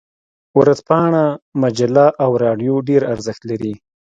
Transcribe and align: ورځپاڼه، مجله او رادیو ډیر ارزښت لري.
ورځپاڼه، 0.59 1.23
مجله 1.61 2.05
او 2.23 2.31
رادیو 2.43 2.75
ډیر 2.89 3.01
ارزښت 3.13 3.41
لري. 3.49 3.73